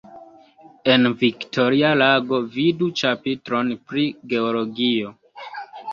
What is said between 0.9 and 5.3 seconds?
En Viktoria lago vidu ĉapitron pri Geologio.